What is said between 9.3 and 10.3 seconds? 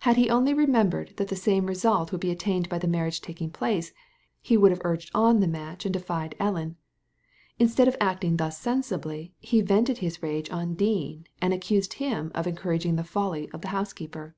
he vented his